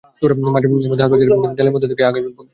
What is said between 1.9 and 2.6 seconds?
থেকেই আকাশ খোঁজার চেষ্টা করেন।